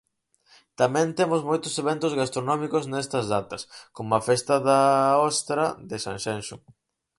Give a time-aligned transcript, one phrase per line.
[0.79, 3.61] Tamén temos moitos eventos gastronómicos nestas datas,
[3.95, 4.81] como a Festa da
[5.29, 6.55] Ostra de Sanxenxo.